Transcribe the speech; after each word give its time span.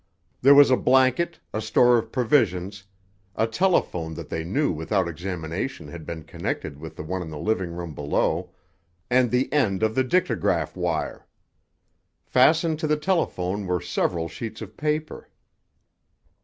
There 0.41 0.55
was 0.55 0.71
a 0.71 0.77
blanket, 0.77 1.39
a 1.53 1.61
store 1.61 1.99
of 1.99 2.11
provisions, 2.11 2.85
a 3.35 3.45
telephone 3.45 4.15
that 4.15 4.29
they 4.29 4.43
knew 4.43 4.71
without 4.71 5.07
examination 5.07 5.89
had 5.89 6.07
been 6.07 6.23
connected 6.23 6.79
with 6.79 6.95
the 6.95 7.03
one 7.03 7.21
in 7.21 7.29
the 7.29 7.37
living 7.37 7.69
room 7.69 7.93
below, 7.93 8.49
and 9.11 9.29
the 9.29 9.53
end 9.53 9.83
of 9.83 9.93
the 9.93 10.03
dictograph 10.03 10.75
wire. 10.75 11.27
Fastened 12.23 12.79
to 12.79 12.87
the 12.87 12.97
telephone 12.97 13.67
were 13.67 13.79
several 13.79 14.27
sheets 14.27 14.59
of 14.59 14.75
paper. 14.75 15.29